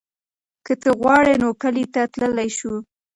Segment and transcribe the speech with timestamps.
[0.65, 2.73] که ته وغواړې نو کلي ته تللی شو.